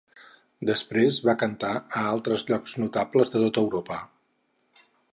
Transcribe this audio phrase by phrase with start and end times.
[0.69, 4.03] Després va cantar a altres llocs notables de tot Europa.